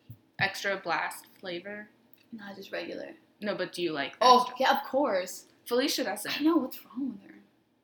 [0.41, 1.89] extra blast flavor.
[2.33, 3.11] Not just regular.
[3.41, 4.15] No, but do you like?
[4.23, 5.45] Oh extra- yeah, of course.
[5.67, 6.41] Felicia doesn't.
[6.41, 7.36] I know what's wrong with her.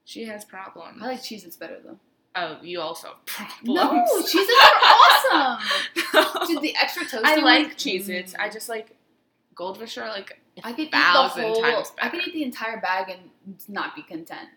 [0.05, 1.01] She has problems.
[1.03, 1.99] I like Cheez-Its better though.
[2.35, 3.63] Oh, you also have problems.
[3.65, 3.91] No,
[4.23, 6.47] Cheez-Its are awesome.
[6.49, 8.33] Dude, the extra toasty I like ones- Cheez-Its.
[8.35, 8.41] Mm.
[8.41, 8.97] I just like
[9.55, 11.61] goldfish are like I could eat the whole.
[11.63, 14.49] times I could eat the entire bag and not be content.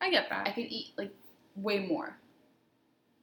[0.00, 0.46] I get that.
[0.46, 1.12] I could eat like
[1.56, 2.16] way more.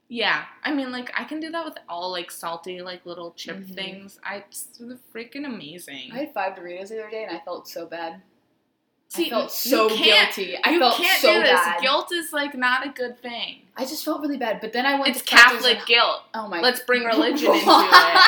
[0.08, 3.56] Yeah, I mean like I can do that with all like salty like little chip
[3.58, 3.74] Mhm.
[3.74, 4.20] things.
[4.24, 4.68] I it's
[5.14, 6.10] freaking amazing.
[6.12, 8.22] I had five Doritos the other day and I felt so bad.
[9.08, 10.56] See, I felt so guilty.
[10.62, 11.50] I you felt can't so do this.
[11.52, 11.80] bad.
[11.80, 13.62] Guilt is like not a good thing.
[13.76, 14.60] I just felt really bad.
[14.60, 16.22] But then I went It's Catholic and- guilt.
[16.34, 16.56] oh my!
[16.58, 16.62] God.
[16.64, 18.22] Let's bring religion into it.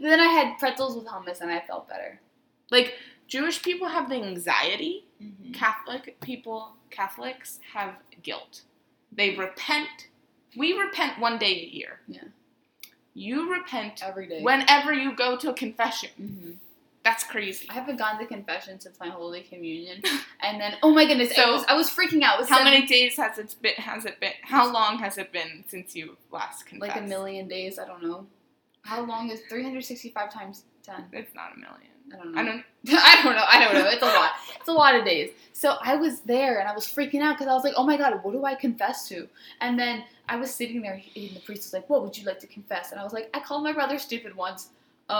[0.00, 2.20] Then I had pretzels with hummus and I felt better.
[2.70, 2.94] Like
[3.28, 5.52] Jewish people have the anxiety Mm-hmm.
[5.52, 8.60] Catholic people, Catholics have guilt.
[9.10, 10.08] They repent.
[10.54, 12.00] We repent one day a year.
[12.06, 12.24] Yeah.
[13.14, 14.42] You repent every day.
[14.42, 16.10] whenever you go to a confession.
[16.18, 16.50] hmm
[17.06, 17.68] That's crazy.
[17.70, 20.02] I haven't gone to confession since my Holy Communion,
[20.42, 22.36] and then oh my goodness, So- I was I was freaking out.
[22.36, 23.74] Was How seven- many days has it been?
[23.74, 24.32] Has it been?
[24.42, 26.96] How long has it been since you last confessed?
[26.96, 27.78] Like a million days.
[27.78, 28.26] I don't know.
[28.82, 31.04] How long is three hundred sixty-five times ten?
[31.12, 31.92] It's not a million.
[32.12, 32.40] I don't know.
[32.40, 32.64] I don't.
[32.88, 33.44] I don't know.
[33.48, 33.88] I don't know.
[33.88, 34.30] It's a lot.
[34.58, 35.30] It's a lot of days.
[35.52, 37.96] So I was there and I was freaking out because I was like, oh my
[37.96, 39.28] god, what do I confess to?
[39.60, 42.40] And then I was sitting there and the priest was like, what would you like
[42.40, 42.90] to confess?
[42.90, 44.70] And I was like, I called my brother stupid once.
[45.08, 45.12] Uh,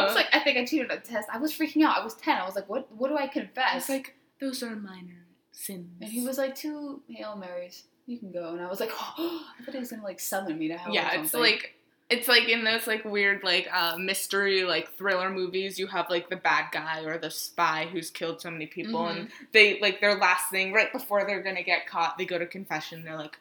[0.00, 1.28] I was like, I think I cheated on a test.
[1.32, 1.98] I was freaking out.
[1.98, 2.36] I was ten.
[2.38, 2.90] I was like, what?
[2.96, 3.76] What do I confess?
[3.76, 5.86] It's like those are minor sins.
[6.00, 7.84] and he was like, two hail marys.
[8.06, 8.52] You can go.
[8.54, 10.92] And I was like, oh, I thought he was gonna like summon me to hell.
[10.92, 11.74] yeah, it's like
[12.08, 15.78] it's like in those like weird like uh, mystery like thriller movies.
[15.78, 19.28] You have like the bad guy or the spy who's killed so many people, and
[19.28, 19.44] Mm-hmm.
[19.52, 23.04] they like their last thing right before they're gonna get caught, they go to confession.
[23.04, 23.38] They're like,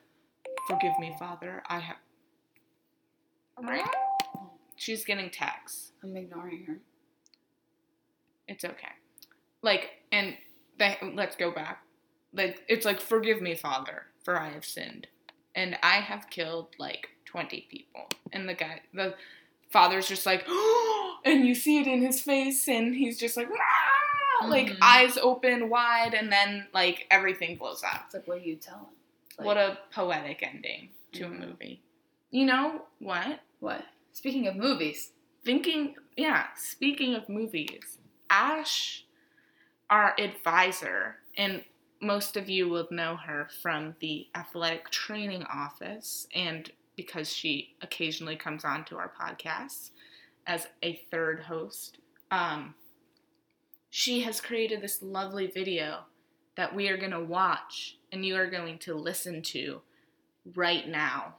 [0.68, 1.64] "Forgive me, Father.
[1.68, 1.98] I have."
[3.62, 3.84] Right?
[4.80, 5.92] She's getting texts.
[6.02, 6.78] I'm ignoring her.
[8.48, 8.88] It's okay.
[9.62, 10.38] Like, and
[10.78, 11.84] they, let's go back.
[12.34, 15.08] Like, it's like, forgive me, Father, for I have sinned.
[15.54, 18.08] And I have killed like 20 people.
[18.32, 19.16] And the guy, the
[19.70, 20.48] father's just like,
[21.26, 25.68] and you see it in his face, and he's just like, "Ah!" like eyes open
[25.70, 28.04] wide, and then like everything blows up.
[28.06, 28.86] It's like, what do you tell him?
[29.40, 31.44] Like, what a poetic ending to Mhm.
[31.44, 31.82] a movie.
[32.32, 33.42] You know what?
[33.60, 33.84] what?
[34.12, 35.12] Speaking of movies,
[35.46, 37.98] thinking yeah speaking of movies
[38.30, 39.06] ash
[39.90, 41.64] our advisor and
[42.02, 48.36] most of you will know her from the athletic training office and because she occasionally
[48.36, 49.92] comes on to our podcasts
[50.46, 52.00] as a third host
[52.32, 52.76] um,
[53.90, 56.02] she has created this lovely video
[56.56, 59.82] that we are going to watch and you are going to listen to
[60.56, 61.36] right now.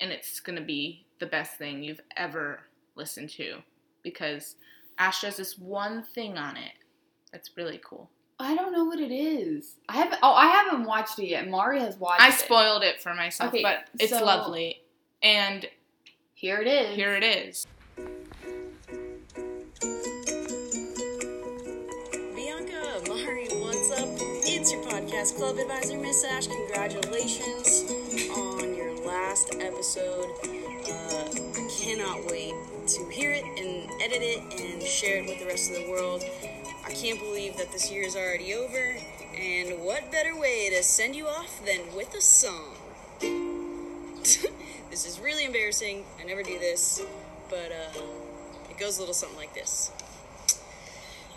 [0.00, 2.58] And it's going to be the best thing you've ever
[2.96, 3.58] listened to
[4.02, 4.56] because
[4.98, 6.72] Ash does this one thing on it
[7.32, 8.10] that's really cool.
[8.40, 9.76] I don't know what it is.
[9.88, 10.18] I haven't.
[10.20, 11.48] Oh, I haven't watched it yet.
[11.48, 12.24] Mari has watched it.
[12.24, 12.34] I it.
[12.34, 14.82] spoiled it for myself, Okay, but it's so- lovely.
[15.22, 15.64] And
[16.34, 16.96] Here it is.
[16.96, 17.68] here it is.
[22.34, 24.08] Bianca, Mari, what's up?
[24.44, 26.48] It's your podcast club advisor, Miss Ash.
[26.48, 27.84] Congratulations
[28.36, 30.28] on your last episode.
[30.92, 31.24] Uh,
[31.54, 32.54] I cannot wait
[32.86, 36.22] to hear it and edit it and share it with the rest of the world.
[36.84, 38.96] I can't believe that this year is already over.
[39.38, 42.74] And what better way to send you off than with a song?
[44.20, 46.04] this is really embarrassing.
[46.20, 47.00] I never do this,
[47.48, 48.00] but uh,
[48.68, 49.90] it goes a little something like this.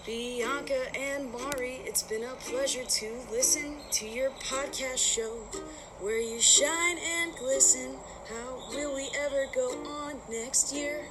[0.06, 5.32] Bianca and Mari, it's been a pleasure to listen to your podcast show
[6.00, 7.96] where you shine and glisten.
[8.30, 11.06] How will we ever go on next year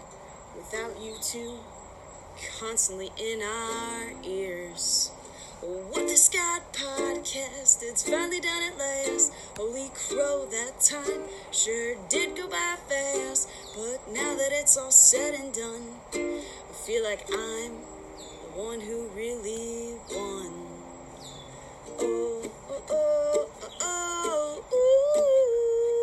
[0.55, 1.59] without you two
[2.61, 5.11] constantly in our ears?
[5.61, 9.33] What the Scott podcast, it's finally done at last.
[9.57, 13.49] Holy crow, that time sure did go by fast.
[13.75, 17.73] But now that it's all said and done, I feel like I'm
[18.55, 20.53] one who really won.
[21.99, 24.65] Oh, oh, oh, oh,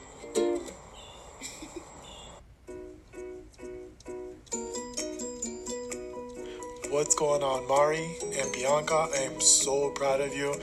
[6.91, 9.09] What's going on, Mari and Bianca?
[9.13, 10.55] I am so proud of you.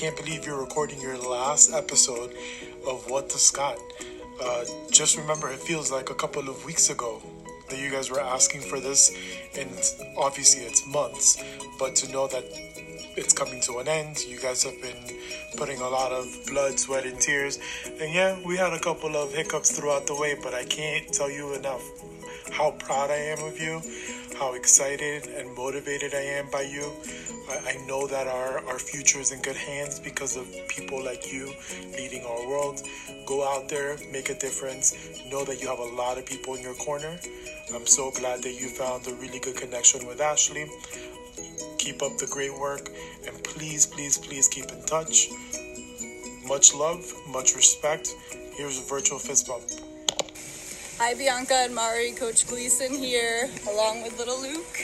[0.00, 2.32] Can't believe you're recording your last episode
[2.88, 3.76] of What the Scott.
[4.42, 7.20] Uh, just remember, it feels like a couple of weeks ago
[7.68, 9.14] that you guys were asking for this,
[9.58, 9.68] and
[10.16, 11.44] obviously it's months,
[11.78, 12.44] but to know that
[13.14, 15.18] it's coming to an end, you guys have been
[15.58, 17.58] putting a lot of blood, sweat, and tears.
[18.00, 21.30] And yeah, we had a couple of hiccups throughout the way, but I can't tell
[21.30, 21.82] you enough
[22.50, 23.82] how proud I am of you,
[24.40, 26.90] how excited and motivated I am by you.
[27.50, 31.30] I, I know that our, our future is in good hands because of people like
[31.30, 31.52] you
[31.92, 32.80] leading our world.
[33.26, 34.96] Go out there, make a difference.
[35.30, 37.18] Know that you have a lot of people in your corner.
[37.74, 40.64] I'm so glad that you found a really good connection with Ashley.
[41.76, 42.88] Keep up the great work
[43.26, 45.28] and please, please, please keep in touch.
[46.48, 48.08] Much love, much respect.
[48.56, 49.89] Here's a virtual fist bump.
[51.00, 52.12] Hi, Bianca and Mari.
[52.12, 54.80] Coach Gleason here, along with little Luke.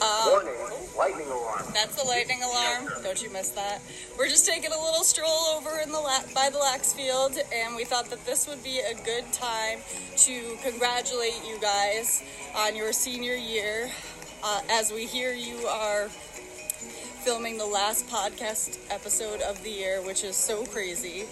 [0.00, 0.54] Um, Warning,
[0.96, 1.64] lightning alarm.
[1.74, 2.88] that's the lightning alarm.
[3.02, 3.82] Don't you miss that?
[4.16, 7.74] We're just taking a little stroll over in the la- by the Lax Field, and
[7.74, 9.80] we thought that this would be a good time
[10.18, 12.22] to congratulate you guys
[12.56, 13.90] on your senior year.
[14.44, 16.08] uh, as we hear you are
[17.24, 21.24] filming the last podcast episode of the year, which is so crazy.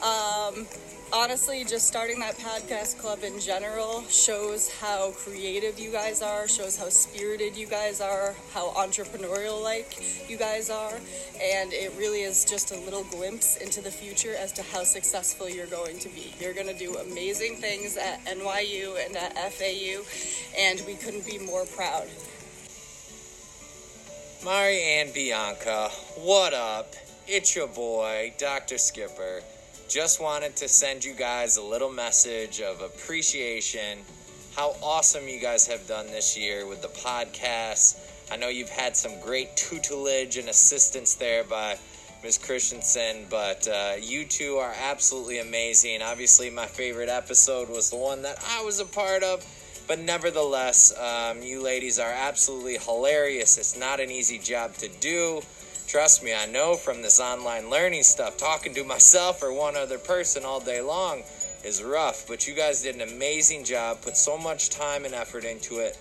[0.00, 0.68] Um,
[1.12, 6.76] honestly, just starting that podcast club in general shows how creative you guys are, shows
[6.76, 10.94] how spirited you guys are, how entrepreneurial like you guys are,
[11.42, 15.48] and it really is just a little glimpse into the future as to how successful
[15.48, 16.32] you're going to be.
[16.38, 20.02] You're going to do amazing things at NYU and at FAU,
[20.56, 22.08] and we couldn't be more proud.
[24.44, 26.94] Mari and Bianca, what up?
[27.26, 28.78] It's your boy, Dr.
[28.78, 29.42] Skipper.
[29.90, 33.98] Just wanted to send you guys a little message of appreciation.
[34.54, 37.98] How awesome you guys have done this year with the podcast.
[38.30, 41.76] I know you've had some great tutelage and assistance there by
[42.22, 42.38] Ms.
[42.38, 46.02] Christensen, but uh, you two are absolutely amazing.
[46.02, 49.44] Obviously, my favorite episode was the one that I was a part of.
[49.88, 53.58] But nevertheless, um, you ladies are absolutely hilarious.
[53.58, 55.42] It's not an easy job to do.
[55.90, 59.98] Trust me, I know from this online learning stuff, talking to myself or one other
[59.98, 61.24] person all day long
[61.64, 62.28] is rough.
[62.28, 65.98] But you guys did an amazing job, put so much time and effort into it.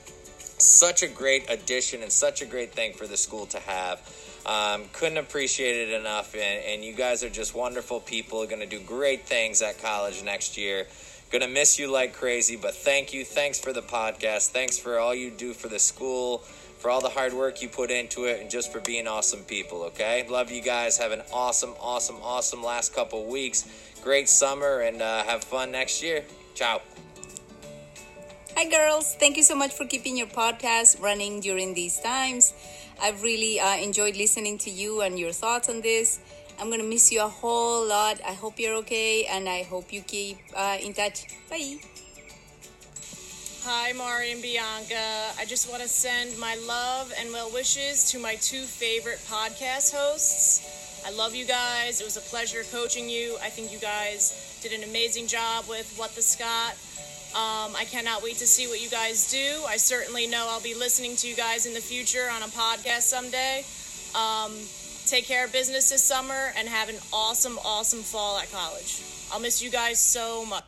[0.59, 3.99] Such a great addition and such a great thing for the school to have.
[4.45, 6.35] Um, couldn't appreciate it enough.
[6.35, 10.21] And, and you guys are just wonderful people, going to do great things at college
[10.23, 10.85] next year.
[11.31, 13.23] Gonna miss you like crazy, but thank you.
[13.23, 14.49] Thanks for the podcast.
[14.49, 16.43] Thanks for all you do for the school,
[16.79, 19.83] for all the hard work you put into it, and just for being awesome people,
[19.83, 20.25] okay?
[20.27, 20.97] Love you guys.
[20.97, 23.67] Have an awesome, awesome, awesome last couple weeks.
[24.01, 26.23] Great summer, and uh, have fun next year.
[26.55, 26.81] Ciao.
[28.55, 29.15] Hi, girls.
[29.15, 32.53] Thank you so much for keeping your podcast running during these times.
[33.01, 36.19] I've really uh, enjoyed listening to you and your thoughts on this.
[36.59, 38.19] I'm going to miss you a whole lot.
[38.27, 41.27] I hope you're okay, and I hope you keep uh, in touch.
[41.49, 41.79] Bye.
[43.63, 45.33] Hi, Mari and Bianca.
[45.37, 49.93] I just want to send my love and well wishes to my two favorite podcast
[49.93, 51.03] hosts.
[51.05, 51.99] I love you guys.
[51.99, 53.37] It was a pleasure coaching you.
[53.43, 56.71] I think you guys did an amazing job with What the Scott.
[57.35, 59.61] Um, I cannot wait to see what you guys do.
[59.67, 63.01] I certainly know I'll be listening to you guys in the future on a podcast
[63.01, 63.65] someday.
[64.15, 64.53] Um,
[65.05, 69.03] take care of business this summer and have an awesome, awesome fall at college.
[69.31, 70.63] I'll miss you guys so much.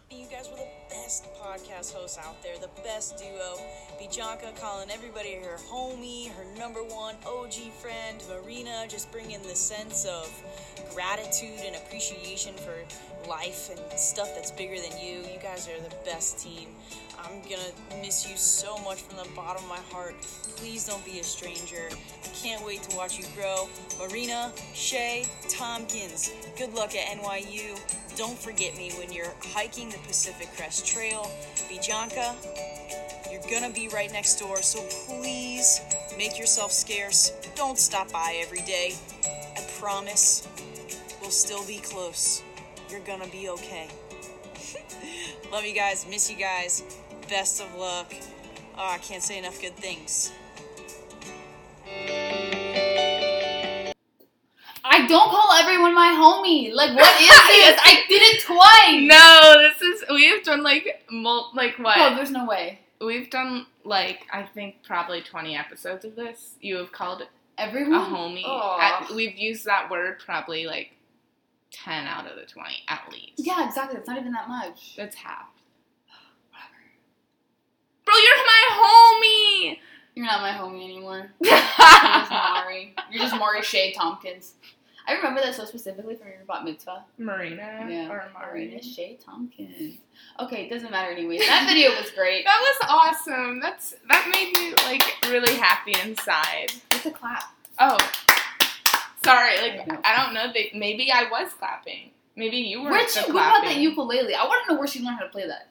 [1.52, 3.60] Podcast hosts out there, the best duo.
[4.00, 8.24] Bianca calling everybody her homie, her number one OG friend.
[8.30, 10.32] Marina just bringing the sense of
[10.94, 12.74] gratitude and appreciation for
[13.30, 15.18] life and stuff that's bigger than you.
[15.18, 16.70] You guys are the best team.
[17.24, 20.16] I'm gonna miss you so much from the bottom of my heart.
[20.56, 21.90] Please don't be a stranger.
[21.92, 23.70] I can't wait to watch you grow.
[24.00, 27.80] Marina, Shay, Tompkins, good luck at NYU.
[28.18, 31.30] Don't forget me when you're hiking the Pacific Crest Trail.
[31.70, 32.36] Bianca,
[33.32, 35.82] you're gonna be right next door, so please
[36.18, 37.32] make yourself scarce.
[37.56, 38.94] Don't stop by every day.
[39.26, 40.48] I promise
[41.22, 42.44] we'll still be close.
[42.90, 43.88] You're gonna be okay.
[45.52, 46.84] Love you guys, miss you guys.
[47.32, 48.14] Best of luck.
[48.78, 50.34] Oh, I can't say enough good things.
[54.84, 56.74] I don't call everyone my homie.
[56.74, 57.80] Like, what is this?
[57.82, 59.08] I did it twice.
[59.08, 61.98] No, this is we have done like mul- like what?
[61.98, 62.80] Oh, there's no way.
[63.00, 66.56] We've done like I think probably twenty episodes of this.
[66.60, 67.24] You have called
[67.58, 68.44] everyone a homie.
[68.46, 70.92] At- we've used that word probably like
[71.72, 73.34] ten out of the twenty at least.
[73.38, 73.98] Yeah, exactly.
[74.00, 74.96] It's not even that much.
[74.98, 75.46] that's half.
[78.12, 79.78] Bro, you're my homie.
[80.16, 81.32] You're not my homie anymore.
[81.42, 82.94] You're just Mari.
[83.10, 84.56] You're just Mari Shay Tompkins.
[85.08, 87.06] I remember that so specifically from your bat mitzvah.
[87.18, 88.10] Marina Yeah.
[88.12, 88.66] or Mari.
[88.68, 89.98] Marina Shay Tompkins.
[90.42, 91.40] Okay, it doesn't matter anyways.
[91.48, 92.44] That video was great.
[92.44, 93.62] That was awesome.
[93.62, 96.74] That's that made me like really happy inside.
[96.92, 97.44] It's a clap.
[97.80, 97.98] Oh,
[99.24, 99.58] sorry.
[99.62, 100.02] Like I know.
[100.04, 100.52] I don't know.
[100.54, 102.12] They, maybe I was clapping.
[102.36, 102.92] Maybe you were.
[102.92, 104.36] Where'd the she whip out that ukulele?
[104.36, 105.70] I want to know where she learned how to play that.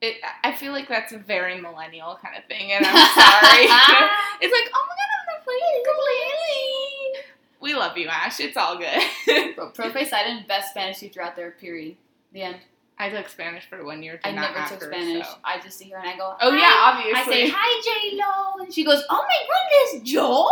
[0.00, 3.64] It, I feel like that's a very millennial kind of thing, and I'm sorry.
[4.40, 7.24] it's like, oh my god, I'm gonna play ukulele.
[7.60, 8.38] We love you, Ash.
[8.40, 9.02] It's all good.
[9.56, 11.96] Bro, Profe Sidon, best Spanish teacher out there, period.
[12.32, 12.56] The end.
[13.00, 14.20] I took Spanish for one year.
[14.24, 15.26] I never took Spanish.
[15.26, 17.42] so- I just see her and I go, Oh "Hi." yeah, obviously.
[17.44, 18.64] I say, hi, J-Lo.
[18.64, 20.50] And she goes, oh my goodness, Joel?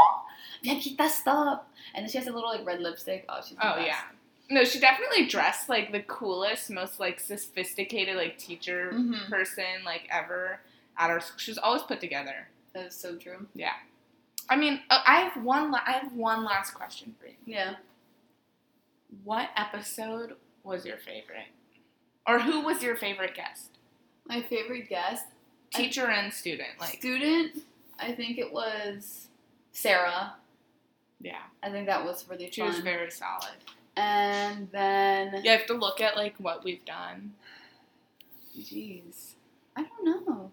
[0.65, 1.69] Bianquita, stop.
[1.95, 3.25] And then she has a little, like, red lipstick.
[3.29, 3.87] Oh, she's Oh best.
[3.87, 4.01] yeah.
[4.49, 9.29] No, she definitely dressed like the coolest, most like sophisticated like teacher Mhm.
[9.29, 10.61] person like ever
[10.97, 11.39] at our school.
[11.39, 12.49] She was always put together.
[12.73, 13.49] That is so true.
[13.55, 13.73] Yeah.
[14.49, 15.73] I mean, uh, I have one.
[15.73, 17.35] La- I have one last question for you.
[17.45, 17.77] Yeah.
[19.25, 21.49] What episode was your favorite,
[22.27, 23.71] or who was your favorite guest?
[24.27, 25.25] My favorite guest,
[25.75, 27.65] I- Teacher and student, like student.
[27.99, 29.29] I think it was
[29.73, 30.35] Sarah.
[31.21, 32.53] Yeah, I think that was really true.
[32.53, 32.69] she fun.
[32.71, 33.57] was very solid.
[33.97, 37.33] And then, You have to look at like what we've done.
[38.59, 39.35] jeez,
[39.77, 40.51] I don't know.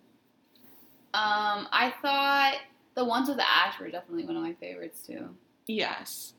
[1.16, 2.56] Um, I thought
[2.96, 5.30] the ones with the Ash were definitely one of my favorites too.
[5.68, 6.34] Yes,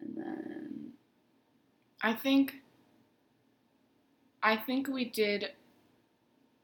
[0.00, 0.92] And then,
[2.02, 2.56] I think.
[4.42, 5.50] I think we did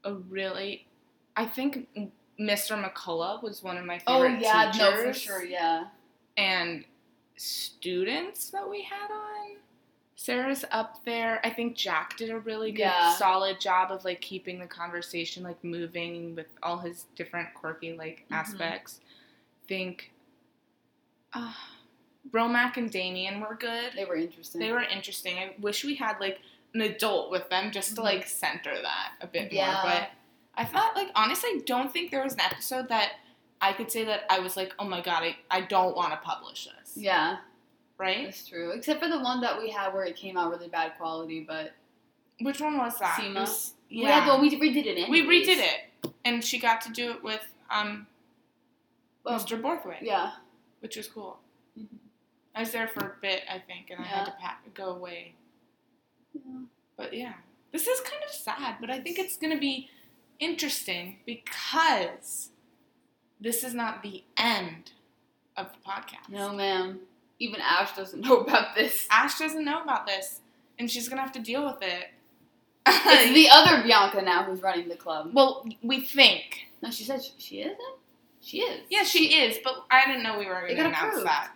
[0.04, 0.86] a really.
[1.36, 1.88] I think
[2.38, 2.82] Mr.
[2.82, 4.36] McCullough was one of my favorites.
[4.36, 4.90] oh yeah, teachers.
[4.90, 5.84] no, for sure, yeah.
[6.36, 6.84] and
[7.40, 9.56] students that we had on.
[10.14, 11.40] Sarah's up there.
[11.42, 13.14] I think Jack did a really good, Yeah.
[13.14, 18.26] solid job of like keeping the conversation like moving with all his different quirky like
[18.28, 18.36] Mhm.
[18.36, 19.00] aspects.
[19.66, 20.12] Think,
[21.32, 21.54] uh,
[22.30, 23.94] Romac and Damien were good.
[23.94, 24.60] They were interesting.
[24.60, 25.38] They were interesting.
[25.38, 26.40] I wish we had like
[26.74, 28.04] an adult with them just to Mhm.
[28.04, 29.72] like center that a bit Yeah.
[29.72, 29.82] more.
[29.92, 30.10] But
[30.54, 33.14] I thought like honestly, I don't think there was an episode that
[33.60, 36.18] I could say that I was like, oh my god, I, I don't want to
[36.18, 36.96] publish this.
[36.96, 37.38] yeah,
[37.98, 38.24] Right?
[38.24, 38.70] that's true.
[38.70, 41.72] Except for the one that we had where it came out really bad quality, but
[42.40, 43.18] Which one was that?
[43.20, 43.30] Seema?
[43.30, 44.26] It was- yeah, yeah.
[44.26, 44.96] well, we redid it.
[44.98, 45.10] Anyways.
[45.10, 48.06] we redid it, and she got to do it with um
[49.26, 49.60] Oh, Mr.
[49.60, 50.32] Borthwick, Yeah.
[50.78, 51.38] which was cool.
[51.78, 51.98] Mhm.
[52.54, 55.34] I was there for a bit, I think, and I had to pack, go away.
[56.32, 56.60] yeah.
[56.96, 57.34] But yeah,
[57.72, 59.90] this is kind of sad, but I think it's going to be
[60.38, 62.50] interesting because
[63.40, 64.92] this is not the end
[65.56, 66.28] of the podcast.
[66.28, 67.00] No, ma'am.
[67.38, 69.06] Even Ash doesn't know about this.
[69.10, 70.40] Ash doesn't know about this,
[70.78, 72.06] and she's to have to deal with it.
[72.86, 75.30] It's the other Bianca now who's running the club.
[75.32, 76.66] well, we think.
[76.82, 77.78] No, she said she, she isn't.
[78.40, 78.80] She is.
[78.88, 81.26] Yeah, she is, but I didn't know we were going to announce approved.
[81.26, 81.50] that.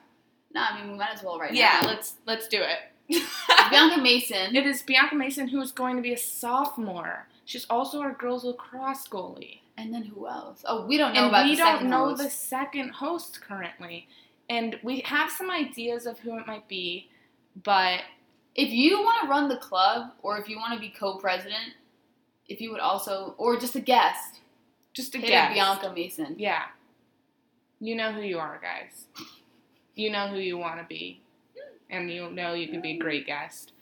[0.54, 1.88] No, I mean we might as well right yeah, now.
[1.88, 3.22] let's let's do it.
[3.70, 4.54] Bianca Mason.
[4.56, 7.26] It is Bianca Mason who is going to be a sophomore.
[7.44, 9.60] She's also our girls lacrosse goalie.
[9.76, 10.64] And then who else?
[10.66, 12.22] Oh, we don't know and about we don't know host.
[12.22, 14.08] the second host currently.
[14.48, 17.08] And we have some ideas of who it might be,
[17.64, 18.00] but
[18.54, 21.74] If you want to run the club, or if you want to be co-president,
[22.48, 24.40] if you would also, or just a guest,
[24.92, 25.48] just a hit guess.
[25.48, 26.36] up Bianca Mason.
[26.38, 26.62] Yeah.
[27.80, 29.06] You know who you are, guys.
[29.96, 31.20] You know who you want to be.
[31.90, 33.72] And you know you can be a great guest.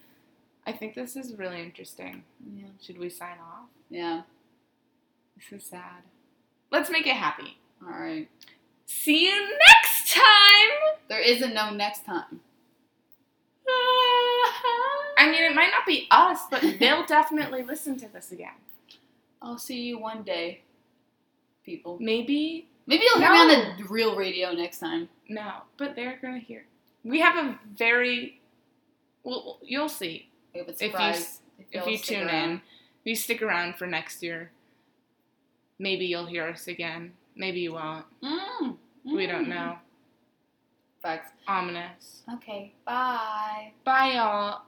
[0.67, 2.23] I think this is really interesting.
[2.55, 2.67] Yeah.
[2.81, 3.69] Should we sign off?
[3.91, 4.23] Yeah.
[5.37, 6.03] This is sad.
[6.71, 7.59] Let's make it happy.
[7.83, 8.29] All right.
[8.87, 10.99] See you next time!
[11.09, 12.41] There is a no next time.
[15.19, 18.53] I mean, it might not be us, but they'll definitely listen to this again.
[19.41, 20.61] I'll see you one day,
[21.65, 21.99] people.
[22.01, 25.09] Maybe Maybe you'll hear me on the real radio next time.
[25.29, 26.65] no, but they're gonna hear.
[27.05, 28.41] We have a very
[29.23, 29.59] well.
[29.63, 30.81] You'll see We have a if
[31.73, 32.51] you if you tune around.
[32.51, 32.57] in.
[32.57, 34.53] If you stick around for next year,
[35.79, 37.13] maybe you'll hear us again.
[37.35, 38.05] Maybe you won't.
[38.23, 39.49] Mm, We don't mm.
[39.49, 39.79] know.
[41.03, 41.31] Facts.
[41.49, 42.23] Ominous.
[42.35, 42.75] Okay.
[42.85, 43.73] Bye.
[43.85, 44.63] Bye, y'all.